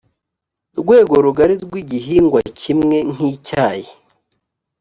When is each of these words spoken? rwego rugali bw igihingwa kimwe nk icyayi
rwego 0.79 1.13
rugali 1.25 1.55
bw 1.65 1.73
igihingwa 1.81 2.39
kimwe 2.61 2.97
nk 3.11 3.19
icyayi 3.31 3.89